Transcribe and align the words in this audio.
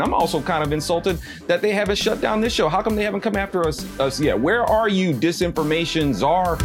I'm 0.00 0.14
also 0.14 0.40
kind 0.40 0.62
of 0.62 0.72
insulted 0.72 1.18
that 1.48 1.60
they 1.60 1.72
haven't 1.72 1.96
shut 1.96 2.20
down 2.20 2.40
this 2.40 2.52
show. 2.52 2.68
How 2.68 2.82
come 2.82 2.94
they 2.94 3.02
haven't 3.02 3.20
come 3.20 3.34
after 3.34 3.66
us, 3.66 3.84
us 3.98 4.20
yet? 4.20 4.38
Where 4.38 4.62
are 4.62 4.88
you, 4.88 5.12
disinformation 5.12 6.14
czar? 6.14 6.56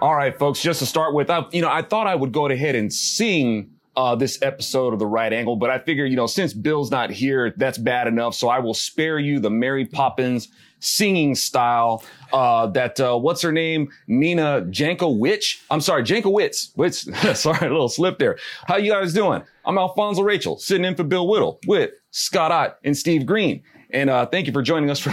All 0.00 0.14
right, 0.14 0.34
folks, 0.38 0.62
just 0.62 0.78
to 0.78 0.86
start 0.86 1.12
with, 1.12 1.28
I, 1.28 1.44
you 1.52 1.60
know, 1.60 1.68
I 1.68 1.82
thought 1.82 2.06
I 2.06 2.14
would 2.14 2.32
go 2.32 2.48
ahead 2.48 2.74
and 2.74 2.90
sing 2.90 3.72
uh, 3.94 4.14
this 4.14 4.40
episode 4.40 4.94
of 4.94 5.00
The 5.00 5.06
Right 5.06 5.34
Angle, 5.34 5.56
but 5.56 5.68
I 5.68 5.80
figure, 5.80 6.06
you 6.06 6.16
know, 6.16 6.26
since 6.26 6.54
Bill's 6.54 6.90
not 6.90 7.10
here, 7.10 7.52
that's 7.54 7.76
bad 7.76 8.06
enough. 8.06 8.34
So 8.34 8.48
I 8.48 8.58
will 8.60 8.72
spare 8.72 9.18
you 9.18 9.38
the 9.38 9.50
Mary 9.50 9.84
Poppins 9.84 10.48
singing 10.80 11.34
style 11.34 12.04
uh, 12.32 12.66
that, 12.68 12.98
uh, 13.00 13.16
what's 13.16 13.42
her 13.42 13.52
name? 13.52 13.90
Nina 14.06 14.62
Jankowicz. 14.68 15.62
I'm 15.70 15.80
sorry, 15.80 16.02
Jankowicz. 16.02 16.74
Witz. 16.76 17.36
sorry, 17.36 17.66
a 17.66 17.70
little 17.70 17.88
slip 17.88 18.18
there. 18.18 18.38
How 18.66 18.76
you 18.76 18.92
guys 18.92 19.12
doing? 19.12 19.42
I'm 19.64 19.78
Alfonso 19.78 20.22
Rachel, 20.22 20.58
sitting 20.58 20.84
in 20.84 20.94
for 20.94 21.04
Bill 21.04 21.26
Whittle 21.26 21.58
with 21.66 21.90
Scott 22.10 22.52
Ott 22.52 22.78
and 22.84 22.96
Steve 22.96 23.26
Green. 23.26 23.62
And 23.90 24.10
uh, 24.10 24.26
thank 24.26 24.46
you 24.46 24.52
for 24.52 24.62
joining 24.62 24.90
us 24.90 24.98
for, 25.00 25.10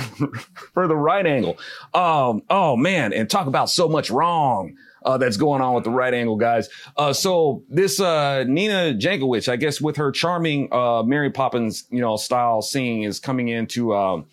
for 0.73 0.87
the 0.87 0.95
right 0.95 1.25
angle. 1.25 1.57
Um, 1.93 2.43
oh 2.49 2.75
man, 2.75 3.13
and 3.13 3.29
talk 3.29 3.47
about 3.47 3.69
so 3.69 3.87
much 3.87 4.09
wrong 4.09 4.75
uh, 5.05 5.17
that's 5.17 5.37
going 5.37 5.61
on 5.61 5.73
with 5.73 5.83
the 5.83 5.89
right 5.89 6.13
angle 6.13 6.35
guys. 6.35 6.69
Uh, 6.97 7.13
so 7.13 7.63
this 7.69 7.99
uh, 7.99 8.43
Nina 8.47 8.93
Jankowicz, 8.93 9.49
I 9.49 9.55
guess, 9.55 9.81
with 9.81 9.97
her 9.97 10.11
charming 10.11 10.71
uh, 10.71 11.03
Mary 11.03 11.29
Poppins, 11.29 11.85
you 11.89 12.01
know, 12.01 12.15
style 12.17 12.61
singing, 12.61 13.03
is 13.03 13.19
coming 13.19 13.49
into 13.49 13.95
um, 13.95 14.25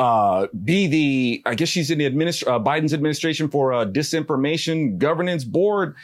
uh, 0.00 0.46
be 0.64 0.86
the. 0.86 1.42
I 1.46 1.54
guess 1.54 1.68
she's 1.68 1.90
in 1.90 1.98
the 1.98 2.10
administ- 2.10 2.46
uh, 2.46 2.58
Biden's 2.58 2.94
administration 2.94 3.48
for 3.48 3.72
a 3.72 3.86
disinformation 3.86 4.98
governance 4.98 5.44
board, 5.44 5.94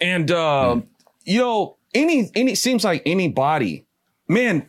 and 0.00 0.28
mm. 0.28 0.86
you 1.24 1.38
know, 1.38 1.76
any 1.94 2.30
any 2.34 2.54
seems 2.54 2.84
like 2.84 3.02
anybody, 3.06 3.86
man. 4.28 4.66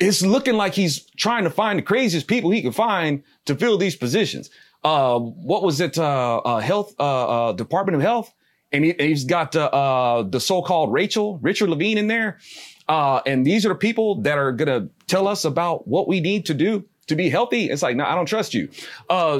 It's 0.00 0.22
looking 0.22 0.54
like 0.54 0.74
he's 0.74 1.10
trying 1.16 1.42
to 1.42 1.50
find 1.50 1.76
the 1.76 1.82
craziest 1.82 2.28
people 2.28 2.52
he 2.52 2.62
can 2.62 2.70
find 2.70 3.24
to 3.46 3.56
fill 3.56 3.78
these 3.78 3.96
positions 3.96 4.48
uh, 4.84 5.18
what 5.18 5.62
was 5.62 5.80
it? 5.80 5.98
Uh, 5.98 6.38
uh 6.38 6.60
health, 6.60 6.94
uh, 6.98 7.48
uh, 7.48 7.52
Department 7.52 7.96
of 7.96 8.02
Health. 8.02 8.32
And 8.70 8.84
he, 8.84 8.94
has 8.98 9.24
got, 9.24 9.56
uh, 9.56 10.24
the 10.28 10.38
so-called 10.38 10.92
Rachel, 10.92 11.38
Richard 11.38 11.70
Levine 11.70 11.96
in 11.96 12.06
there. 12.06 12.38
and 12.86 13.46
these 13.46 13.64
are 13.64 13.70
the 13.70 13.74
people 13.74 14.20
that 14.22 14.36
are 14.36 14.52
going 14.52 14.68
to 14.68 14.90
tell 15.06 15.26
us 15.26 15.46
about 15.46 15.88
what 15.88 16.06
we 16.06 16.20
need 16.20 16.44
to 16.46 16.54
do 16.54 16.84
to 17.08 17.16
be 17.16 17.28
healthy. 17.28 17.70
It's 17.70 17.82
like, 17.82 17.96
no, 17.96 18.04
I 18.04 18.14
don't 18.14 18.26
trust 18.26 18.54
you. 18.54 18.68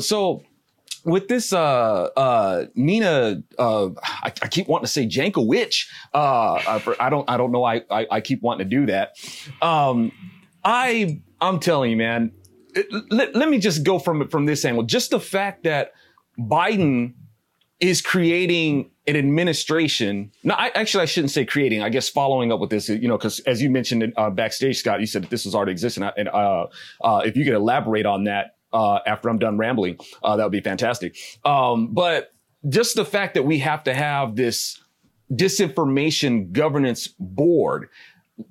so 0.00 0.42
with 1.04 1.28
this 1.28 1.52
uh 1.52 2.08
uh 2.16 2.66
Nina 2.74 3.42
uh 3.56 3.88
I, 4.02 4.32
I 4.42 4.48
keep 4.48 4.66
wanting 4.66 4.84
to 4.84 4.90
say 4.92 5.06
Jankowicz 5.06 5.86
uh 6.12 6.80
I 6.98 7.08
don't 7.08 7.30
I 7.30 7.36
don't 7.36 7.52
know 7.52 7.62
I, 7.62 7.82
I, 7.88 8.06
I 8.10 8.20
keep 8.20 8.42
wanting 8.42 8.68
to 8.68 8.76
do 8.76 8.86
that 8.86 9.12
um 9.62 10.10
I 10.64 11.20
I'm 11.40 11.60
telling 11.60 11.92
you 11.92 11.96
man 11.96 12.32
let, 13.10 13.34
let 13.34 13.48
me 13.48 13.58
just 13.58 13.84
go 13.84 13.98
from 13.98 14.28
from 14.28 14.46
this 14.46 14.64
angle. 14.64 14.82
Just 14.82 15.10
the 15.10 15.20
fact 15.20 15.64
that 15.64 15.92
Biden 16.38 17.14
is 17.80 18.00
creating 18.02 18.90
an 19.06 19.16
administration. 19.16 20.32
No, 20.42 20.54
I, 20.54 20.70
actually, 20.74 21.02
I 21.02 21.06
shouldn't 21.06 21.30
say 21.30 21.44
creating. 21.44 21.82
I 21.82 21.88
guess 21.88 22.08
following 22.08 22.52
up 22.52 22.60
with 22.60 22.70
this, 22.70 22.88
you 22.88 23.08
know, 23.08 23.16
because 23.16 23.40
as 23.40 23.62
you 23.62 23.70
mentioned 23.70 24.12
uh, 24.16 24.30
backstage, 24.30 24.78
Scott, 24.78 25.00
you 25.00 25.06
said 25.06 25.22
that 25.22 25.30
this 25.30 25.44
was 25.44 25.54
already 25.54 25.72
existing. 25.72 26.02
And 26.16 26.28
uh, 26.28 26.66
uh, 27.00 27.22
if 27.24 27.36
you 27.36 27.44
could 27.44 27.54
elaborate 27.54 28.06
on 28.06 28.24
that 28.24 28.56
uh, 28.72 28.98
after 29.06 29.28
I'm 29.28 29.38
done 29.38 29.58
rambling, 29.58 29.98
uh, 30.22 30.36
that 30.36 30.42
would 30.42 30.52
be 30.52 30.60
fantastic. 30.60 31.16
Um, 31.44 31.94
but 31.94 32.32
just 32.68 32.96
the 32.96 33.04
fact 33.04 33.34
that 33.34 33.44
we 33.44 33.60
have 33.60 33.84
to 33.84 33.94
have 33.94 34.36
this 34.36 34.82
disinformation 35.32 36.52
governance 36.52 37.08
board, 37.18 37.88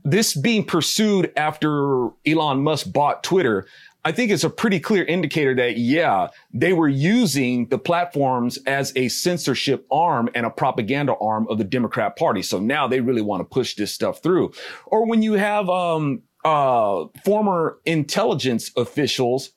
this 0.04 0.36
being 0.36 0.64
pursued 0.64 1.32
after 1.36 2.10
Elon 2.26 2.64
Musk 2.64 2.92
bought 2.92 3.24
Twitter, 3.24 3.68
I 4.08 4.14
think 4.14 4.32
it's 4.32 4.46
a 4.46 4.50
pretty 4.50 4.80
clear 4.80 5.04
indicator 5.04 5.54
that, 5.56 5.76
yeah, 5.76 6.30
they 6.54 6.72
were 6.72 6.88
using 6.88 7.68
the 7.68 7.78
platforms 7.78 8.58
as 8.66 8.94
a 8.96 9.10
censorship 9.10 9.86
arm 9.92 10.30
and 10.34 10.46
a 10.46 10.50
propaganda 10.50 11.14
arm 11.20 11.46
of 11.50 11.58
the 11.58 11.66
Democrat 11.66 12.16
Party. 12.16 12.42
So 12.42 12.58
now 12.58 12.88
they 12.88 13.02
really 13.02 13.22
want 13.22 13.42
to 13.42 13.44
push 13.44 13.76
this 13.76 13.92
stuff 13.92 14.24
through. 14.24 14.54
Or 14.86 15.06
when 15.06 15.24
you 15.24 15.34
have 15.34 15.70
um, 15.70 16.22
uh, 16.46 17.08
former 17.26 17.80
intelligence 17.84 18.72
officials 18.78 19.52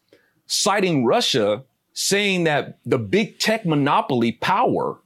citing 0.46 1.04
Russia, 1.04 1.62
saying 1.92 2.42
that 2.42 2.80
the 2.84 2.98
big 2.98 3.38
tech 3.38 3.64
monopoly 3.64 4.32
power 4.32 4.98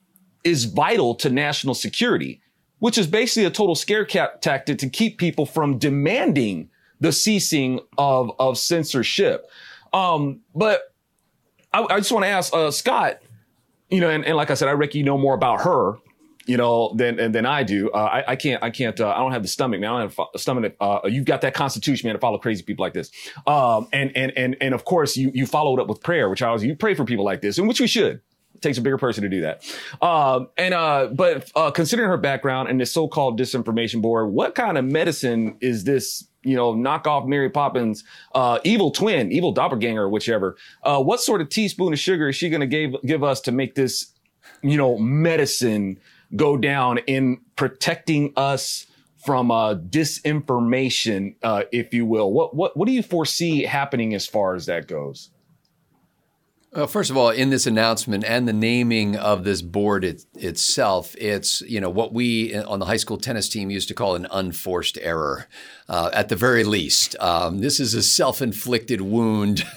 is 0.43 0.65
vital 0.65 1.15
to 1.17 1.29
national 1.29 1.75
security, 1.75 2.41
which 2.79 2.97
is 2.97 3.07
basically 3.07 3.45
a 3.45 3.51
total 3.51 3.75
scare 3.75 4.07
tactic 4.07 4.79
to 4.79 4.89
keep 4.89 5.19
people 5.19 5.45
from 5.45 5.77
demanding 5.77 6.71
the 7.05 7.13
ceasing 7.13 7.81
of 7.99 8.33
of 8.39 8.57
censorship. 8.57 9.47
Um, 9.93 10.41
but 10.55 10.81
I, 11.73 11.85
I 11.91 11.99
just 11.99 12.11
want 12.11 12.25
to 12.25 12.31
ask 12.31 12.53
uh, 12.55 12.71
Scott, 12.71 13.21
you 13.91 14.01
know, 14.01 14.09
and, 14.09 14.25
and, 14.25 14.37
like 14.37 14.51
I 14.51 14.55
said, 14.55 14.69
I 14.69 14.73
reckon 14.73 14.99
you 14.99 15.05
know 15.05 15.19
more 15.19 15.35
about 15.35 15.61
her, 15.61 15.99
you 16.47 16.57
know, 16.57 16.95
than 16.95 17.31
than 17.31 17.45
I 17.45 17.63
do. 17.63 17.91
Uh, 17.91 17.99
I, 17.99 18.33
I, 18.33 18.37
can't, 18.37 18.63
I 18.63 18.71
can't, 18.71 18.99
uh, 18.99 19.11
I 19.11 19.19
don't 19.19 19.33
have 19.33 19.43
the 19.43 19.49
stomach, 19.49 19.81
man. 19.81 19.91
I 19.91 20.01
don't 20.01 20.17
have 20.17 20.27
a 20.35 20.39
stomach. 20.39 20.75
Uh, 20.81 21.01
you've 21.05 21.27
got 21.27 21.43
that 21.43 21.53
constitution, 21.53 22.09
man, 22.09 22.15
to 22.15 22.21
follow 22.21 22.39
crazy 22.39 22.63
people 22.63 22.83
like 22.83 22.95
this. 22.95 23.11
Um, 23.47 23.87
and 23.93 24.11
and 24.17 24.33
and 24.35 24.57
and 24.63 24.73
of 24.73 24.87
course, 24.87 25.15
you 25.15 25.31
you 25.35 25.45
followed 25.45 25.81
up 25.81 25.89
with 25.89 26.03
prayer, 26.03 26.31
which 26.31 26.43
I 26.43 26.51
was 26.53 26.65
you 26.65 26.75
pray 26.75 26.95
for 26.95 27.05
people 27.05 27.25
like 27.25 27.43
this, 27.43 27.59
and 27.59 27.69
which 27.69 27.81
we 27.81 27.87
should. 27.87 28.23
Takes 28.65 28.79
a 28.79 28.81
bigger 28.81 28.97
person 28.97 29.23
to 29.25 29.29
do 29.29 29.43
that. 29.43 29.63
Um, 30.01 30.49
and 30.57 30.73
uh, 30.73 31.09
but 31.13 31.53
uh, 31.55 31.71
considering 31.71 32.09
her 32.09 32.17
background 32.17 32.71
and 32.71 32.81
this 32.81 32.91
so-called 32.91 33.39
disinformation 33.39 34.01
board, 34.01 34.33
what 34.33 34.55
kind 34.55 34.79
of 34.79 34.87
medicine 34.87 35.59
is 35.61 35.85
this 35.85 36.27
you 36.45 36.57
know, 36.57 36.75
knock 36.75 37.07
off 37.07 37.27
Mary 37.27 37.51
Poppins, 37.51 38.05
uh, 38.35 38.59
evil 38.65 38.91
twin, 38.91 39.33
evil 39.33 39.53
doppelganger, 39.53 40.09
whichever. 40.09 40.57
Uh, 40.83 41.03
what 41.03 41.21
sort 41.21 41.43
of 41.43 41.51
teaspoon 41.51 41.93
of 41.93 41.99
sugar 41.99 42.31
is 42.31 42.37
she 42.37 42.49
going 42.49 42.61
to 42.61 42.67
give 42.67 42.95
give 43.05 43.23
us 43.23 43.43
to 43.43 43.53
make 43.53 43.75
this, 43.75 44.13
you 44.63 44.79
know, 44.79 44.97
medicine 44.99 45.99
go 46.37 46.57
down 46.57 46.99
in 47.07 47.41
protecting 47.57 48.33
us 48.35 48.87
from 49.25 49.51
uh, 49.51 49.75
disinformation, 49.75 51.35
uh, 51.43 51.65
if 51.71 51.93
you 51.93 52.07
will? 52.07 52.33
What 52.33 52.55
what 52.55 52.77
what 52.77 52.87
do 52.87 52.93
you 52.93 53.03
foresee 53.03 53.63
happening 53.63 54.15
as 54.15 54.27
far 54.27 54.55
as 54.55 54.67
that 54.67 54.87
goes? 54.87 55.31
Well, 56.75 56.89
first 56.89 57.09
of 57.09 57.17
all, 57.17 57.31
in 57.31 57.51
this 57.51 57.69
announcement 57.69 58.25
and 58.25 58.49
the 58.49 58.53
naming 58.53 59.15
of 59.15 59.45
this 59.45 59.63
board 59.63 60.03
it, 60.03 60.25
itself, 60.35 61.15
it's 61.19 61.61
you 61.61 61.81
know 61.81 61.89
what 61.89 62.13
we 62.13 62.53
on 62.53 62.81
the 62.81 62.87
high 62.87 62.97
school 62.97 63.17
tennis 63.17 63.49
team 63.49 63.71
used 63.71 63.87
to 63.89 63.95
call 63.95 64.17
an 64.17 64.27
unforced 64.29 64.99
error. 65.01 65.47
Uh, 65.89 66.11
at 66.13 66.31
the 66.31 66.37
very 66.37 66.65
least, 66.65 67.15
um, 67.21 67.59
this 67.59 67.79
is 67.79 67.95
a 67.95 68.03
self-inflicted 68.03 69.01
wound. 69.01 69.65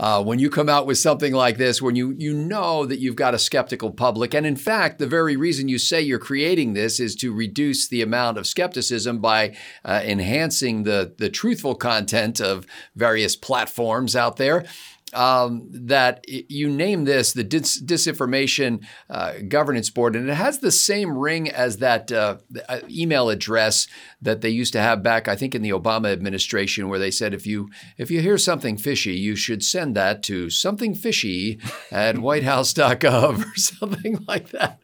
Uh, 0.00 0.20
when 0.20 0.40
you 0.40 0.50
come 0.50 0.68
out 0.68 0.88
with 0.88 0.98
something 0.98 1.32
like 1.32 1.56
this, 1.56 1.80
when 1.80 1.94
you 1.94 2.16
you 2.18 2.34
know 2.34 2.84
that 2.84 2.98
you've 2.98 3.14
got 3.14 3.32
a 3.32 3.38
skeptical 3.38 3.92
public, 3.92 4.34
and 4.34 4.44
in 4.44 4.56
fact, 4.56 4.98
the 4.98 5.06
very 5.06 5.36
reason 5.36 5.68
you 5.68 5.78
say 5.78 6.02
you're 6.02 6.18
creating 6.18 6.74
this 6.74 6.98
is 6.98 7.14
to 7.14 7.32
reduce 7.32 7.86
the 7.86 8.02
amount 8.02 8.36
of 8.36 8.44
skepticism 8.44 9.20
by 9.20 9.54
uh, 9.84 10.00
enhancing 10.04 10.82
the 10.82 11.14
the 11.16 11.30
truthful 11.30 11.76
content 11.76 12.40
of 12.40 12.66
various 12.96 13.36
platforms 13.36 14.16
out 14.16 14.36
there 14.36 14.64
um, 15.14 15.68
that 15.70 16.24
you 16.28 16.68
name 16.68 17.04
this 17.04 17.32
the 17.32 17.44
Dis- 17.44 17.82
Disinformation 17.82 18.84
uh, 19.08 19.34
Governance 19.48 19.90
Board, 19.90 20.16
and 20.16 20.28
it 20.28 20.34
has 20.34 20.58
the 20.58 20.72
same 20.72 21.16
ring 21.16 21.48
as 21.50 21.78
that 21.78 22.10
uh, 22.12 22.38
uh, 22.68 22.80
email 22.88 23.30
address 23.30 23.86
that 24.20 24.40
they 24.40 24.48
used 24.48 24.72
to 24.72 24.80
have 24.80 25.02
back, 25.02 25.28
I 25.28 25.36
think, 25.36 25.54
in 25.54 25.62
the 25.62 25.70
Obama 25.70 26.12
administration, 26.12 26.88
where 26.88 26.98
they 26.98 27.10
said 27.10 27.34
if 27.34 27.46
you 27.46 27.68
if 27.98 28.10
you 28.10 28.20
hear 28.20 28.38
something 28.38 28.76
fishy, 28.76 29.14
you 29.14 29.36
should 29.36 29.62
send 29.62 29.94
that 29.96 30.22
to 30.24 30.50
something 30.50 30.94
fishy 30.94 31.60
at 31.90 32.16
whitehouse.gov 32.18 33.44
or 33.44 33.56
something 33.56 34.24
like 34.26 34.50
that. 34.50 34.80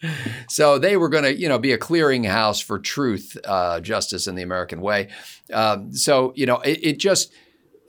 So 0.49 0.79
they 0.79 0.97
were 0.97 1.09
going 1.09 1.25
to, 1.25 1.35
you 1.35 1.49
know, 1.49 1.59
be 1.59 1.73
a 1.73 1.79
clearinghouse 1.79 2.63
for 2.63 2.79
truth, 2.79 3.37
uh, 3.45 3.81
justice, 3.81 4.27
and 4.27 4.39
the 4.39 4.43
American 4.43 4.81
way. 4.81 5.09
Um, 5.53 5.93
so 5.93 6.33
you 6.37 6.47
know, 6.47 6.61
it, 6.61 6.79
it 6.83 6.99
just 6.99 7.33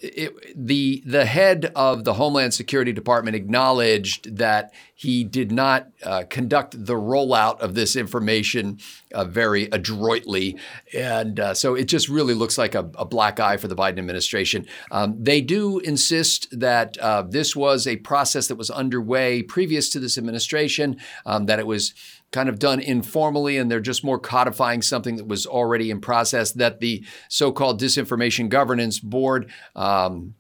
it, 0.02 0.34
the 0.56 1.04
the 1.06 1.26
head 1.26 1.72
of 1.76 2.04
the 2.04 2.14
Homeland 2.14 2.54
Security 2.54 2.92
Department 2.92 3.36
acknowledged 3.36 4.38
that 4.38 4.74
he 5.02 5.24
did 5.24 5.52
not 5.52 5.88
uh, 6.04 6.26
conduct 6.30 6.86
the 6.86 6.94
rollout 6.94 7.60
of 7.60 7.74
this 7.74 7.96
information 7.96 8.78
uh, 9.16 9.26
very 9.26 9.64
adroitly, 9.72 10.56
and 10.94 11.40
uh, 11.40 11.56
so 11.56 11.74
it 11.74 11.86
just 11.86 12.08
really 12.08 12.36
looks 12.36 12.56
like 12.56 12.76
a, 12.76 12.88
a, 12.94 13.04
black 13.04 13.40
eye 13.40 13.58
for 13.58 13.68
the 13.68 13.76
Biden 13.76 13.98
administration. 13.98 14.68
Um, 14.92 15.16
they 15.18 15.42
do 15.42 15.80
insist 15.80 16.48
that 16.52 17.00
uh, 17.00 17.24
this 17.24 17.56
was 17.56 17.88
a 17.88 17.96
process 17.98 18.48
that 18.48 18.58
was 18.58 18.70
underway 18.70 19.42
previous 19.42 19.90
to 19.90 20.00
this 20.00 20.20
administration, 20.20 20.98
um, 21.26 21.48
that 21.48 21.58
it 21.58 21.66
was 21.66 21.96
kind 22.32 22.48
of 22.48 22.60
done 22.60 22.80
informally 22.80 23.58
and 23.58 23.72
they're 23.72 23.80
just 23.80 24.04
more 24.04 24.20
codifying 24.20 24.84
something 24.84 25.16
that 25.16 25.28
was 25.28 25.48
already 25.48 25.90
in 25.90 26.00
process 26.00 26.52
that 26.52 26.80
the 26.80 27.04
so-called 27.28 27.82
disinformation 27.82 28.50
governance 28.50 29.00
board 29.00 29.52
um, 29.76 30.36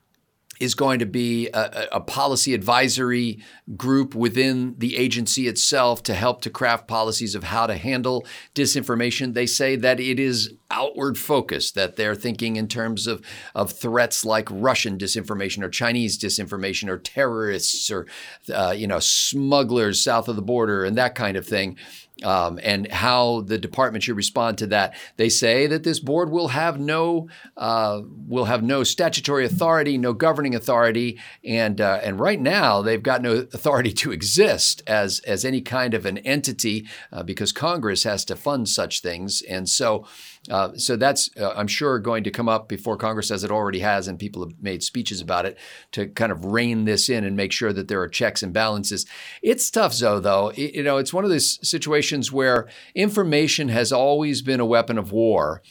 is 0.62 0.76
going 0.76 1.00
to 1.00 1.08
be 1.08 1.48
a, 1.56 1.88
a, 1.94 2.00
policy 2.00 2.54
advisory 2.54 3.44
group 3.76 4.14
within 4.14 4.76
the 4.78 4.96
agency 4.96 5.48
itself 5.48 6.04
to 6.04 6.14
help 6.14 6.42
to 6.42 6.52
craft 6.52 6.88
policies 6.88 7.34
of 7.34 7.46
how 7.46 7.66
to 7.66 7.76
handle 7.76 8.28
disinformation. 8.54 9.34
They 9.34 9.48
say 9.48 9.76
that 9.78 10.00
it 10.00 10.20
is 10.20 10.54
outward 10.70 11.18
focused, 11.18 11.74
that 11.74 11.96
they're 11.96 12.14
thinking 12.14 12.58
in 12.58 12.68
terms 12.68 13.08
of, 13.08 13.26
of 13.56 13.72
threats 13.72 14.24
like 14.24 14.48
Russian 14.52 15.00
disinformation 15.00 15.64
or 15.64 15.70
Chinese 15.70 16.16
disinformation 16.16 16.90
or 16.90 17.00
terrorists 17.00 17.90
or 17.90 18.06
uh, 18.54 18.74
you 18.78 18.86
know 18.86 19.00
smugglers 19.00 20.00
south 20.00 20.28
of 20.28 20.36
the 20.36 20.44
border 20.44 20.86
and 20.86 20.96
that 20.96 21.16
kind 21.16 21.38
of 21.38 21.48
thing 21.48 21.76
um, 22.24 22.60
and 22.62 22.92
how 22.92 23.42
the 23.42 23.58
department 23.58 24.04
should 24.04 24.16
respond 24.16 24.58
to 24.60 24.68
that. 24.68 24.96
They 25.18 25.30
say 25.30 25.68
that 25.68 25.84
this 25.84 26.00
board 26.00 26.30
will 26.30 26.50
have 26.50 26.80
no 26.80 27.30
uh, 27.58 28.02
will 28.28 28.46
have 28.46 28.64
no 28.64 28.84
statutory 28.84 29.46
authority, 29.46 29.98
no 29.98 30.14
governing 30.14 30.51
authority, 30.56 31.20
and 31.44 31.80
uh, 31.82 32.00
and 32.04 32.20
right 32.20 32.40
now 32.40 32.82
they've 32.82 33.04
got 33.04 33.22
no 33.22 33.48
authority 33.54 33.92
to 33.94 34.12
exist 34.12 34.82
as 34.88 35.20
as 35.20 35.46
any 35.46 35.62
kind 35.62 35.94
of 35.94 36.06
an 36.06 36.18
entity 36.20 36.88
uh, 37.12 37.24
because 37.24 37.52
Congress 37.52 38.04
has 38.04 38.26
to 38.26 38.36
fund 38.36 38.70
such 38.70 39.02
things, 39.02 39.42
and 39.42 39.68
so. 39.70 40.06
Uh, 40.50 40.76
so 40.76 40.96
that's, 40.96 41.30
uh, 41.40 41.54
I'm 41.56 41.68
sure, 41.68 42.00
going 42.00 42.24
to 42.24 42.32
come 42.32 42.50
up 42.50 42.68
before 42.68 42.98
Congress, 42.98 43.30
as 43.30 43.44
it 43.44 43.52
already 43.52 43.78
has, 43.82 44.08
and 44.08 44.18
people 44.18 44.44
have 44.44 44.56
made 44.60 44.82
speeches 44.82 45.22
about 45.22 45.46
it 45.46 45.56
to 45.92 46.08
kind 46.08 46.32
of 46.32 46.46
rein 46.46 46.86
this 46.86 47.10
in 47.10 47.24
and 47.24 47.38
make 47.38 47.52
sure 47.52 47.72
that 47.72 47.88
there 47.88 48.02
are 48.02 48.08
checks 48.08 48.42
and 48.42 48.52
balances. 48.52 49.06
It's 49.44 49.70
tough, 49.70 49.94
Zoe, 49.94 50.20
though. 50.20 50.50
It, 50.50 50.74
you 50.74 50.82
know, 50.82 50.98
it's 50.98 51.14
one 51.14 51.24
of 51.24 51.30
those 51.30 51.60
situations 51.62 52.32
where 52.32 52.68
information 52.96 53.70
has 53.70 53.92
always 53.92 54.42
been 54.42 54.60
a 54.60 54.66
weapon 54.66 54.98
of 54.98 55.12
war. 55.12 55.62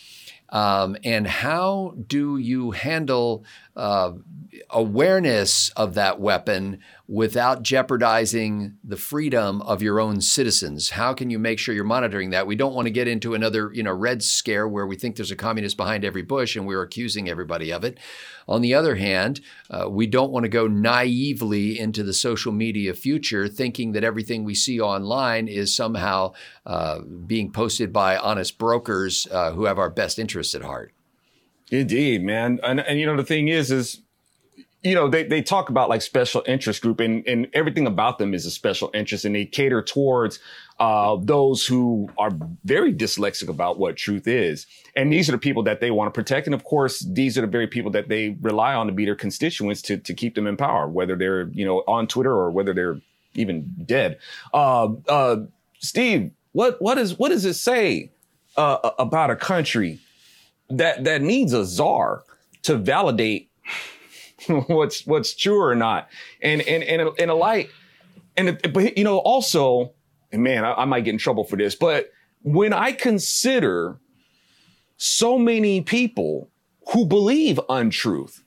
Um, 0.51 0.97
and 1.05 1.27
how 1.27 1.95
do 2.07 2.37
you 2.37 2.73
handle 2.73 3.45
uh, 3.77 4.13
awareness 4.69 5.71
of 5.71 5.95
that 5.95 6.21
weapon 6.21 6.81
without 7.11 7.65
jeopardizing 7.65 8.73
the 8.85 8.97
freedom 8.97 9.61
of 9.63 9.83
your 9.83 9.99
own 9.99 10.21
citizens? 10.21 10.91
How 10.91 11.13
can 11.13 11.29
you 11.29 11.41
make 11.41 11.59
sure 11.59 11.75
you're 11.75 11.83
monitoring 11.83 12.31
that? 12.31 12.47
We 12.47 12.55
don't 12.55 12.73
want 12.73 12.87
to 12.87 12.93
get 12.93 13.09
into 13.09 13.35
another, 13.35 13.73
you 13.75 13.83
know, 13.83 13.93
red 13.93 14.23
scare 14.23 14.69
where 14.69 14.87
we 14.87 14.95
think 14.95 15.17
there's 15.17 15.33
a 15.33 15.37
communist 15.37 15.77
behind 15.77 16.05
every 16.05 16.23
bush 16.23 16.55
and 16.55 16.69
we're 16.69 16.83
accusing 16.83 17.29
everybody 17.29 17.73
of 17.73 17.83
it. 17.83 17.99
On 18.47 18.63
the 18.63 18.75
other 18.75 18.95
hand, 18.95 19.41
uh, 19.71 19.91
we 19.91 20.07
don't 20.07 20.31
want 20.31 20.45
to 20.45 20.49
go 20.49 20.69
naively 20.69 21.81
into 21.81 22.05
the 22.05 22.13
social 22.13 22.53
media 22.53 22.95
future 22.95 23.49
thinking 23.49 23.91
that 23.91 24.05
everything 24.05 24.45
we 24.45 24.55
see 24.55 24.81
online 24.81 25.49
is 25.49 25.75
somehow 25.75 26.33
uh, 26.65 27.01
being 27.27 27.51
posted 27.51 27.93
by 27.93 28.19
honest 28.19 28.57
brokers 28.57 29.27
uh, 29.33 29.51
who 29.51 29.65
have 29.65 29.81
our 29.81 29.91
best 29.91 30.21
interests 30.21 30.55
at 30.55 30.63
heart. 30.63 30.93
Indeed, 31.73 32.23
man. 32.23 32.61
And, 32.63 32.79
and 32.79 33.01
you 33.01 33.07
know, 33.07 33.17
the 33.17 33.25
thing 33.25 33.49
is, 33.49 33.73
is 33.73 34.03
you 34.83 34.95
know, 34.95 35.09
they, 35.09 35.25
they 35.25 35.43
talk 35.43 35.69
about 35.69 35.91
like 35.91 36.01
special 36.01 36.43
interest 36.47 36.81
group 36.81 37.01
and, 37.01 37.27
and 37.27 37.49
everything 37.53 37.87
about 37.87 38.19
them 38.19 38.33
is 38.33 38.47
a 38.47 38.51
special 38.51 38.91
interest 38.95 39.25
and 39.27 39.35
they 39.35 39.45
cater 39.45 39.83
towards 39.83 40.39
uh, 40.79 41.17
those 41.21 41.67
who 41.67 42.09
are 42.17 42.31
very 42.65 42.93
dyslexic 42.95 43.49
about 43.49 43.79
what 43.79 43.97
truth 43.97 44.27
is. 44.27 44.67
And 44.97 45.13
these 45.13 45.29
are 45.29 45.33
the 45.33 45.39
people 45.39 45.63
that 45.65 45.81
they 45.81 45.91
want 45.91 46.13
to 46.13 46.19
protect. 46.19 46.47
And 46.47 46.55
of 46.55 46.65
course, 46.65 47.01
these 47.01 47.37
are 47.37 47.43
the 47.43 47.47
very 47.47 47.67
people 47.67 47.91
that 47.91 48.09
they 48.09 48.39
rely 48.41 48.75
on 48.75 48.87
to 48.87 48.93
be 48.93 49.05
their 49.05 49.15
constituents 49.15 49.83
to, 49.83 49.99
to 49.99 50.15
keep 50.15 50.35
them 50.35 50.47
in 50.47 50.57
power, 50.57 50.89
whether 50.89 51.15
they're, 51.15 51.49
you 51.49 51.67
know, 51.67 51.85
on 51.87 52.07
Twitter 52.07 52.33
or 52.33 52.51
whether 52.51 52.73
they're 52.73 53.01
even 53.35 53.71
dead. 53.85 54.19
Uh, 54.55 54.89
uh, 55.09 55.37
Steve, 55.81 56.31
what, 56.53 56.81
what 56.81 56.97
is, 56.97 57.19
what 57.19 57.29
does 57.29 57.45
it 57.45 57.55
say, 57.55 58.11
uh, 58.57 58.91
about 58.99 59.31
a 59.31 59.37
country 59.37 60.01
that, 60.71 61.05
that 61.05 61.21
needs 61.21 61.53
a 61.53 61.67
czar 61.67 62.25
to 62.63 62.77
validate 62.77 63.50
what's 64.67 65.07
what's 65.07 65.35
true 65.35 65.61
or 65.61 65.75
not. 65.75 66.09
And 66.43 66.63
and 66.63 66.83
and 66.83 67.19
in 67.19 67.29
a 67.29 67.35
light, 67.35 67.71
and 68.37 68.61
but 68.73 68.97
you 68.97 69.05
know 69.05 69.19
also, 69.19 69.93
and 70.33 70.43
man, 70.43 70.65
I, 70.65 70.75
I 70.75 70.85
might 70.85 71.05
get 71.05 71.13
in 71.13 71.19
trouble 71.19 71.45
for 71.45 71.57
this, 71.57 71.75
but 71.75 72.11
when 72.43 72.73
I 72.73 72.93
consider 72.93 74.01
so 74.97 75.39
many 75.39 75.81
people 75.81 76.51
who 76.93 77.07
believe 77.07 77.61
untruth, 77.69 78.43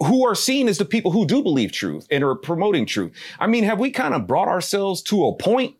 who 0.00 0.26
are 0.26 0.34
seen 0.34 0.68
as 0.68 0.78
the 0.78 0.84
people 0.84 1.10
who 1.10 1.26
do 1.26 1.42
believe 1.42 1.72
truth 1.72 2.06
and 2.10 2.22
are 2.22 2.34
promoting 2.34 2.86
truth. 2.86 3.12
I 3.38 3.46
mean, 3.46 3.64
have 3.64 3.78
we 3.78 3.90
kind 3.90 4.14
of 4.14 4.26
brought 4.26 4.48
ourselves 4.48 5.02
to 5.02 5.26
a 5.26 5.34
point 5.34 5.76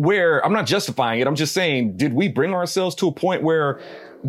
where 0.00 0.44
I'm 0.44 0.54
not 0.54 0.66
justifying 0.66 1.20
it. 1.20 1.26
I'm 1.26 1.34
just 1.34 1.52
saying, 1.52 1.98
did 1.98 2.14
we 2.14 2.28
bring 2.28 2.54
ourselves 2.54 2.94
to 2.96 3.08
a 3.08 3.12
point 3.12 3.42
where 3.42 3.80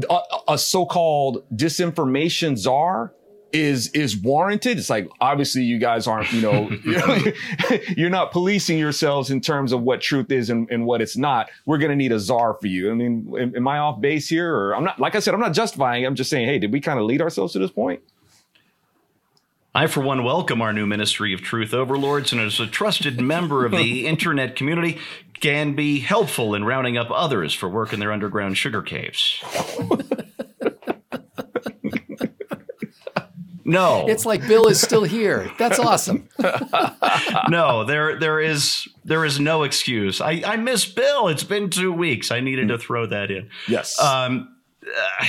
a, 0.09 0.19
a 0.49 0.57
so-called 0.57 1.45
disinformation 1.55 2.57
czar 2.57 3.13
is 3.53 3.89
is 3.89 4.17
warranted. 4.17 4.77
It's 4.77 4.89
like 4.89 5.09
obviously 5.19 5.63
you 5.63 5.77
guys 5.77 6.07
aren't, 6.07 6.31
you 6.31 6.41
know, 6.41 6.69
you're 7.97 8.09
not 8.09 8.31
policing 8.31 8.77
yourselves 8.77 9.29
in 9.29 9.41
terms 9.41 9.71
of 9.71 9.81
what 9.81 10.01
truth 10.01 10.31
is 10.31 10.49
and, 10.49 10.69
and 10.69 10.85
what 10.85 11.01
it's 11.01 11.17
not. 11.17 11.49
We're 11.65 11.77
gonna 11.77 11.95
need 11.95 12.11
a 12.11 12.19
czar 12.19 12.53
for 12.53 12.67
you. 12.67 12.91
I 12.91 12.93
mean, 12.93 13.33
am, 13.39 13.55
am 13.55 13.67
I 13.67 13.79
off 13.79 14.01
base 14.01 14.27
here? 14.27 14.53
Or 14.53 14.75
I'm 14.75 14.83
not 14.83 14.99
like 14.99 15.15
I 15.15 15.19
said, 15.19 15.33
I'm 15.33 15.39
not 15.39 15.53
justifying. 15.53 16.05
I'm 16.05 16.15
just 16.15 16.29
saying, 16.29 16.47
hey, 16.47 16.59
did 16.59 16.71
we 16.71 16.81
kind 16.81 16.99
of 16.99 17.05
lead 17.05 17.21
ourselves 17.21 17.53
to 17.53 17.59
this 17.59 17.71
point? 17.71 18.01
I, 19.73 19.87
for 19.87 20.01
one, 20.01 20.25
welcome 20.25 20.61
our 20.61 20.73
new 20.73 20.85
ministry 20.85 21.33
of 21.33 21.41
truth 21.41 21.73
overlords, 21.73 22.33
and 22.33 22.41
as 22.41 22.59
a 22.59 22.67
trusted 22.67 23.21
member 23.21 23.65
of 23.65 23.71
the 23.71 24.05
internet 24.07 24.57
community, 24.57 24.99
can 25.39 25.75
be 25.75 25.99
helpful 25.99 26.53
in 26.53 26.65
rounding 26.65 26.97
up 26.97 27.09
others 27.09 27.53
for 27.53 27.69
work 27.69 27.93
in 27.93 27.99
their 27.99 28.11
underground 28.11 28.57
sugar 28.57 28.81
caves. 28.81 29.41
No. 33.71 34.05
It's 34.07 34.25
like 34.25 34.45
Bill 34.47 34.67
is 34.67 34.81
still 34.81 35.03
here. 35.03 35.49
That's 35.57 35.79
awesome. 35.79 36.27
no, 37.49 37.85
there 37.85 38.19
there 38.19 38.41
is 38.41 38.87
there 39.05 39.23
is 39.23 39.39
no 39.39 39.63
excuse. 39.63 40.19
I, 40.19 40.43
I 40.45 40.57
miss 40.57 40.85
Bill. 40.85 41.29
It's 41.29 41.43
been 41.43 41.69
two 41.69 41.93
weeks. 41.93 42.31
I 42.31 42.41
needed 42.41 42.67
to 42.67 42.77
throw 42.77 43.05
that 43.05 43.31
in. 43.31 43.49
Yes. 43.67 43.97
Um, 43.99 44.55
uh, 44.85 45.25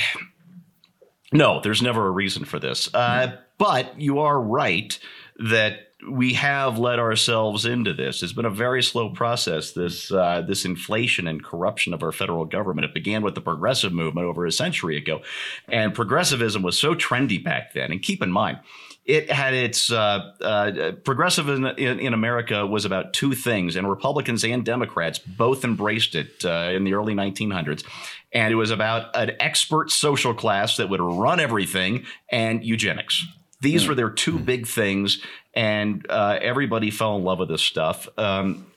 no, 1.31 1.61
there's 1.61 1.81
never 1.81 2.05
a 2.05 2.11
reason 2.11 2.43
for 2.43 2.59
this. 2.59 2.93
Uh, 2.93 3.37
but 3.57 3.99
you 3.99 4.19
are 4.19 4.39
right 4.39 4.99
that 5.39 5.92
we 6.09 6.33
have 6.33 6.77
led 6.77 6.99
ourselves 6.99 7.65
into 7.65 7.93
this. 7.93 8.23
It's 8.23 8.33
been 8.33 8.45
a 8.45 8.49
very 8.49 8.83
slow 8.83 9.09
process. 9.09 9.71
This 9.71 10.11
uh, 10.11 10.43
this 10.47 10.65
inflation 10.65 11.27
and 11.27 11.43
corruption 11.43 11.93
of 11.93 12.03
our 12.03 12.11
federal 12.11 12.45
government. 12.45 12.85
It 12.85 12.93
began 12.93 13.21
with 13.21 13.35
the 13.35 13.41
progressive 13.41 13.93
movement 13.93 14.27
over 14.27 14.45
a 14.45 14.51
century 14.51 14.97
ago, 14.97 15.21
and 15.67 15.93
progressivism 15.93 16.61
was 16.63 16.79
so 16.79 16.95
trendy 16.95 17.43
back 17.43 17.73
then. 17.73 17.91
And 17.91 18.01
keep 18.01 18.21
in 18.21 18.31
mind, 18.31 18.59
it 19.05 19.29
had 19.31 19.53
its 19.53 19.91
uh, 19.91 20.31
uh, 20.41 20.91
progressive 21.03 21.49
in, 21.49 21.65
in, 21.65 21.99
in, 21.99 22.13
America 22.13 22.65
was 22.65 22.85
about 22.85 23.13
two 23.13 23.33
things, 23.33 23.75
and 23.75 23.89
Republicans 23.89 24.45
and 24.45 24.63
Democrats 24.63 25.19
both 25.19 25.65
embraced 25.65 26.15
it 26.15 26.45
uh, 26.45 26.71
in 26.73 26.85
the 26.85 26.93
early 26.93 27.13
1900s. 27.13 27.83
And 28.31 28.51
it 28.51 28.55
was 28.55 28.71
about 28.71 29.15
an 29.15 29.31
expert 29.39 29.91
social 29.91 30.33
class 30.33 30.77
that 30.77 30.89
would 30.89 31.01
run 31.01 31.39
everything 31.39 32.05
and 32.29 32.63
eugenics. 32.63 33.25
These 33.63 33.85
mm. 33.85 33.87
were 33.89 33.95
their 33.95 34.09
two 34.09 34.37
big 34.37 34.67
things, 34.67 35.23
and 35.53 36.05
uh, 36.09 36.37
everybody 36.41 36.91
fell 36.91 37.15
in 37.15 37.23
love 37.23 37.39
with 37.39 37.49
this 37.49 37.61
stuff. 37.61 38.07
Um, 38.17 38.67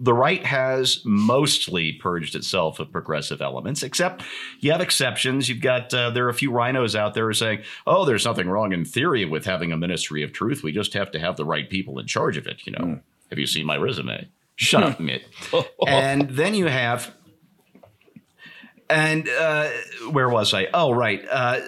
the 0.00 0.14
right 0.14 0.44
has 0.46 1.02
mostly 1.04 1.92
purged 1.92 2.34
itself 2.34 2.80
of 2.80 2.90
progressive 2.90 3.42
elements, 3.42 3.82
except 3.82 4.22
you 4.60 4.72
have 4.72 4.80
exceptions. 4.80 5.48
You've 5.48 5.60
got 5.60 5.92
uh, 5.92 6.08
there 6.10 6.24
are 6.24 6.30
a 6.30 6.34
few 6.34 6.50
rhinos 6.50 6.96
out 6.96 7.12
there 7.12 7.30
saying, 7.34 7.62
"Oh, 7.86 8.06
there's 8.06 8.24
nothing 8.24 8.48
wrong 8.48 8.72
in 8.72 8.86
theory 8.86 9.26
with 9.26 9.44
having 9.44 9.72
a 9.72 9.76
ministry 9.76 10.22
of 10.22 10.32
truth. 10.32 10.62
We 10.62 10.72
just 10.72 10.94
have 10.94 11.10
to 11.12 11.20
have 11.20 11.36
the 11.36 11.44
right 11.44 11.68
people 11.68 11.98
in 11.98 12.06
charge 12.06 12.38
of 12.38 12.46
it." 12.46 12.66
You 12.66 12.72
know, 12.72 12.84
mm. 12.84 13.00
have 13.28 13.38
you 13.38 13.46
seen 13.46 13.66
my 13.66 13.76
resume? 13.76 14.26
Shut 14.56 14.82
up, 14.82 15.00
Mitt. 15.00 15.26
and 15.86 16.30
then 16.30 16.54
you 16.54 16.66
have, 16.66 17.14
and 18.88 19.28
uh, 19.28 19.68
where 20.10 20.28
was 20.30 20.54
I? 20.54 20.68
Oh, 20.72 20.92
right. 20.92 21.22
Uh, 21.30 21.60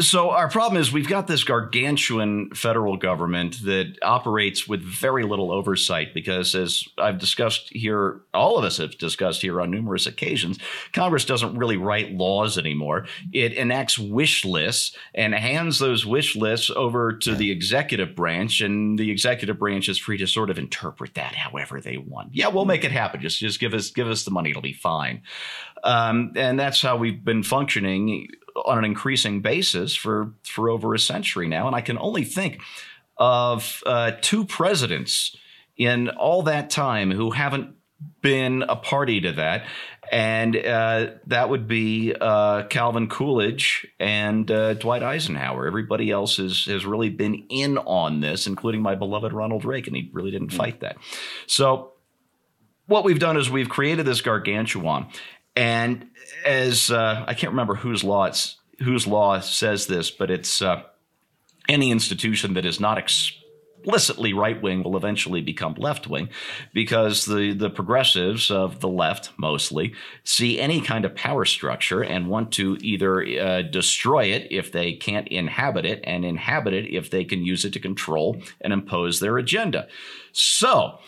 so 0.00 0.30
our 0.30 0.48
problem 0.48 0.80
is 0.80 0.92
we've 0.92 1.08
got 1.08 1.26
this 1.26 1.44
gargantuan 1.44 2.50
federal 2.54 2.96
government 2.96 3.62
that 3.64 3.96
operates 4.02 4.66
with 4.66 4.82
very 4.82 5.24
little 5.24 5.52
oversight 5.52 6.14
because 6.14 6.54
as 6.54 6.84
I've 6.98 7.18
discussed 7.18 7.70
here, 7.70 8.20
all 8.32 8.58
of 8.58 8.64
us 8.64 8.78
have 8.78 8.98
discussed 8.98 9.42
here 9.42 9.60
on 9.60 9.70
numerous 9.70 10.06
occasions, 10.06 10.58
Congress 10.92 11.24
doesn't 11.24 11.56
really 11.56 11.76
write 11.76 12.12
laws 12.12 12.58
anymore. 12.58 13.06
It 13.32 13.52
enacts 13.54 13.98
wish 13.98 14.44
lists 14.44 14.96
and 15.14 15.34
hands 15.34 15.78
those 15.78 16.04
wish 16.06 16.36
lists 16.36 16.70
over 16.70 17.12
to 17.18 17.34
the 17.34 17.50
executive 17.50 18.14
branch 18.14 18.60
and 18.60 18.98
the 18.98 19.10
executive 19.10 19.58
branch 19.58 19.88
is 19.88 19.98
free 19.98 20.18
to 20.18 20.26
sort 20.26 20.50
of 20.50 20.58
interpret 20.58 21.14
that 21.14 21.34
however 21.34 21.80
they 21.80 21.96
want. 21.96 22.34
Yeah, 22.34 22.48
we'll 22.48 22.64
make 22.64 22.84
it 22.84 22.92
happen. 22.92 23.20
Just 23.20 23.38
just 23.38 23.60
give 23.60 23.74
us 23.74 23.90
give 23.90 24.08
us 24.08 24.24
the 24.24 24.30
money, 24.30 24.50
it'll 24.50 24.62
be 24.62 24.72
fine. 24.72 25.22
Um, 25.82 26.32
and 26.36 26.58
that's 26.58 26.80
how 26.80 26.96
we've 26.96 27.22
been 27.22 27.42
functioning 27.42 28.28
on 28.54 28.78
an 28.78 28.84
increasing 28.84 29.40
basis 29.40 29.94
for 29.94 30.32
for 30.42 30.70
over 30.70 30.94
a 30.94 30.98
century 30.98 31.48
now. 31.48 31.66
And 31.66 31.74
I 31.74 31.80
can 31.80 31.98
only 31.98 32.24
think 32.24 32.60
of 33.16 33.82
uh, 33.86 34.12
two 34.20 34.44
presidents 34.44 35.36
in 35.76 36.08
all 36.08 36.42
that 36.42 36.70
time 36.70 37.10
who 37.10 37.30
haven't 37.30 37.74
been 38.20 38.62
a 38.62 38.76
party 38.76 39.20
to 39.20 39.32
that. 39.32 39.64
and 40.12 40.56
uh, 40.56 41.06
that 41.26 41.48
would 41.48 41.66
be 41.66 42.14
uh, 42.20 42.64
Calvin 42.64 43.08
Coolidge 43.08 43.86
and 43.98 44.50
uh, 44.50 44.74
Dwight 44.74 45.02
Eisenhower. 45.02 45.66
Everybody 45.66 46.10
else 46.10 46.36
has 46.36 46.64
has 46.66 46.84
really 46.84 47.10
been 47.10 47.46
in 47.48 47.78
on 47.78 48.20
this, 48.20 48.46
including 48.46 48.82
my 48.82 48.94
beloved 48.94 49.32
Ronald 49.32 49.64
Reagan. 49.64 49.94
He 49.94 50.10
really 50.12 50.30
didn't 50.30 50.50
fight 50.52 50.80
that. 50.80 50.96
So 51.46 51.92
what 52.86 53.04
we've 53.04 53.18
done 53.18 53.36
is 53.36 53.50
we've 53.50 53.68
created 53.68 54.04
this 54.06 54.20
gargantuan, 54.20 55.06
and 55.56 56.08
as 56.44 56.90
uh, 56.90 57.24
I 57.26 57.34
can't 57.34 57.52
remember 57.52 57.74
whose 57.74 58.04
law 58.04 58.24
it's 58.24 58.56
whose 58.80 59.06
law 59.06 59.40
says 59.40 59.86
this, 59.86 60.10
but 60.10 60.30
it's 60.30 60.60
uh, 60.60 60.82
any 61.68 61.90
institution 61.90 62.54
that 62.54 62.66
is 62.66 62.80
not 62.80 62.98
explicitly 62.98 64.32
right 64.32 64.60
wing 64.62 64.82
will 64.82 64.96
eventually 64.96 65.40
become 65.40 65.74
left 65.74 66.06
wing 66.06 66.28
because 66.72 67.24
the, 67.26 67.52
the 67.52 67.70
progressives 67.70 68.50
of 68.50 68.80
the 68.80 68.88
left 68.88 69.30
mostly 69.36 69.94
see 70.24 70.58
any 70.58 70.80
kind 70.80 71.04
of 71.04 71.14
power 71.14 71.44
structure 71.44 72.02
and 72.02 72.28
want 72.28 72.52
to 72.52 72.76
either 72.80 73.22
uh, 73.22 73.62
destroy 73.62 74.24
it 74.24 74.48
if 74.50 74.72
they 74.72 74.94
can't 74.94 75.28
inhabit 75.28 75.84
it 75.84 76.00
and 76.04 76.24
inhabit 76.24 76.72
it 76.72 76.92
if 76.92 77.10
they 77.10 77.24
can 77.24 77.44
use 77.44 77.64
it 77.64 77.72
to 77.72 77.80
control 77.80 78.40
and 78.60 78.72
impose 78.72 79.20
their 79.20 79.38
agenda. 79.38 79.86
So, 80.32 80.98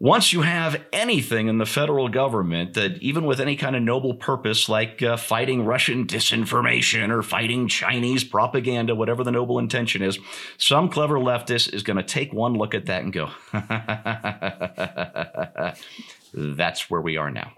once 0.00 0.32
you 0.32 0.40
have 0.40 0.82
anything 0.94 1.46
in 1.46 1.58
the 1.58 1.66
federal 1.66 2.08
government 2.08 2.72
that, 2.72 2.96
even 3.02 3.26
with 3.26 3.38
any 3.38 3.54
kind 3.54 3.76
of 3.76 3.82
noble 3.82 4.14
purpose, 4.14 4.66
like 4.66 5.02
uh, 5.02 5.18
fighting 5.18 5.66
Russian 5.66 6.06
disinformation 6.06 7.10
or 7.10 7.22
fighting 7.22 7.68
Chinese 7.68 8.24
propaganda, 8.24 8.94
whatever 8.94 9.22
the 9.22 9.30
noble 9.30 9.58
intention 9.58 10.00
is, 10.00 10.18
some 10.56 10.88
clever 10.88 11.18
leftist 11.18 11.74
is 11.74 11.82
going 11.82 11.98
to 11.98 12.02
take 12.02 12.32
one 12.32 12.54
look 12.54 12.74
at 12.74 12.86
that 12.86 13.02
and 13.02 13.12
go, 13.12 13.28
that's 16.34 16.88
where 16.88 17.02
we 17.02 17.18
are 17.18 17.30
now. 17.30 17.52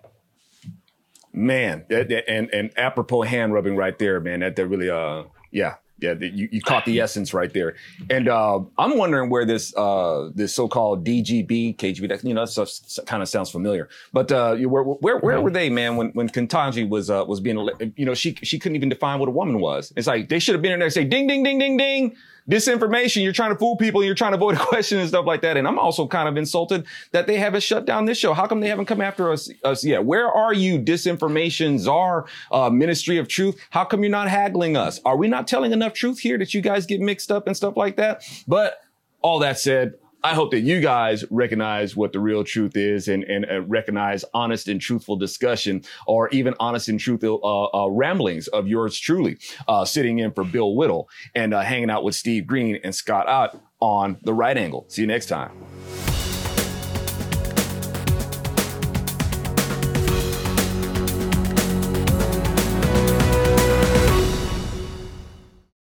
Man, 1.33 1.87
and 1.89 2.53
and 2.53 2.71
apropos 2.77 3.23
hand 3.23 3.55
rubbing 3.55 3.75
right 3.75 3.99
there, 3.99 4.21
man. 4.21 4.41
That 4.41 4.57
that 4.57 4.67
really, 4.67 4.91
uh, 4.91 5.23
yeah, 5.51 5.77
yeah, 6.03 6.15
the, 6.15 6.29
you, 6.29 6.49
you 6.51 6.61
caught 6.61 6.85
the 6.85 7.01
essence 7.01 7.33
right 7.33 7.53
there. 7.53 7.75
And 8.11 8.29
uh, 8.29 8.61
I'm 8.79 8.99
wondering 8.99 9.31
where 9.31 9.45
this 9.45 9.75
uh, 9.77 10.31
this 10.35 10.55
so-called 10.55 11.05
DGB, 11.05 11.77
KGB, 11.77 12.09
that, 12.09 12.25
you 12.25 12.35
know, 12.35 12.45
that 12.45 12.49
stuff 12.51 13.07
kind 13.07 13.23
of 13.23 13.29
sounds 13.29 13.51
familiar. 13.51 13.89
But 14.13 14.33
uh, 14.33 14.57
where 14.57 14.83
where, 14.83 15.19
where 15.19 15.41
were 15.41 15.51
they, 15.51 15.71
man, 15.71 15.97
when 15.97 16.09
when 16.11 16.29
Ketanji 16.29 16.89
was 16.89 17.11
uh, 17.11 17.25
was 17.27 17.41
being, 17.41 17.69
you 17.97 18.05
know, 18.05 18.15
she 18.15 18.35
she 18.43 18.59
couldn't 18.59 18.77
even 18.77 18.89
define 18.89 19.21
what 19.21 19.29
a 19.29 19.33
woman 19.33 19.61
was. 19.61 19.93
It's 19.97 20.07
like 20.07 20.29
they 20.29 20.39
should 20.39 20.55
have 20.55 20.63
been 20.63 20.73
in 20.73 20.81
there 20.81 20.87
and 20.87 20.93
say, 20.93 21.05
ding, 21.05 21.27
ding, 21.27 21.43
ding, 21.43 21.59
ding, 21.59 21.77
ding 21.77 22.17
disinformation. 22.51 23.23
You're 23.23 23.33
trying 23.33 23.53
to 23.53 23.59
fool 23.59 23.77
people. 23.77 24.05
You're 24.05 24.15
trying 24.15 24.33
to 24.33 24.37
avoid 24.37 24.55
a 24.57 24.59
question 24.59 24.99
and 24.99 25.09
stuff 25.09 25.27
like 25.27 25.43
that. 25.43 25.57
And 25.57 25.67
I'm 25.67 25.79
also 25.79 26.07
kind 26.07 26.29
of 26.29 26.37
insulted 26.37 26.87
that 27.13 27.27
they 27.27 27.37
haven't 27.37 27.63
shut 27.63 27.85
down 27.85 28.05
this 28.05 28.19
show. 28.19 28.35
How 28.35 28.47
come 28.47 28.61
they 28.61 28.69
haven't 28.69 28.87
come 28.87 29.01
after 29.01 29.33
us, 29.33 29.51
us 29.65 29.85
yet? 29.85 30.05
Where 30.05 30.29
are 30.29 30.55
you, 30.55 30.79
disinformation 30.79 31.79
czar, 31.79 32.27
uh, 32.51 32.71
ministry 32.71 33.19
of 33.19 33.29
truth? 33.29 33.59
How 33.71 33.85
come 33.85 34.03
you're 34.03 34.11
not 34.11 34.29
haggling 34.29 34.77
us? 34.77 35.01
Are 35.05 35.17
we 35.17 35.29
not 35.29 35.47
telling 35.47 35.73
enough 35.73 35.93
truth 35.93 36.19
here 36.19 36.39
that 36.39 36.55
you 36.55 36.61
guys 36.61 36.87
get 36.87 37.01
mixed 37.01 37.31
up 37.31 37.47
and 37.47 37.57
stuff 37.57 37.77
like 37.77 37.97
that? 37.97 38.25
But 38.47 38.81
all 39.23 39.39
that 39.41 39.59
said, 39.59 39.95
I 40.25 40.35
hope 40.35 40.53
that 40.53 40.61
you 40.61 40.81
guys 40.81 41.25
recognize 41.31 41.97
what 41.97 42.13
the 42.13 42.21
real 42.21 42.45
truth 42.45 42.77
is 42.77 43.09
and, 43.09 43.25
and 43.25 43.45
uh, 43.51 43.63
recognize 43.63 44.25
honest 44.33 44.69
and 44.69 44.81
truthful 44.81 45.17
discussion 45.17 45.83
or 46.07 46.29
even 46.29 46.55
honest 46.61 46.89
and 46.89 47.01
truthful 47.01 47.41
uh, 47.43 47.85
uh, 47.85 47.89
ramblings 47.89 48.47
of 48.49 48.69
yours 48.69 48.99
truly, 48.99 49.39
uh, 49.67 49.85
sitting 49.85 50.21
in 50.21 50.31
for 50.33 50.45
Bill 50.45 50.77
Whittle 50.77 51.09
and 51.35 51.53
uh, 51.53 51.63
hanging 51.63 51.91
out 51.91 52.05
with 52.05 52.15
Steve 52.15 52.47
Green 52.47 52.79
and 52.85 52.95
Scott 52.95 53.27
Ott 53.27 53.61
on 53.81 54.19
the 54.23 54.33
right 54.33 54.57
angle. 54.57 54.85
See 54.89 55.03
you 55.03 55.09
next 55.09 55.27
time. 55.27 55.51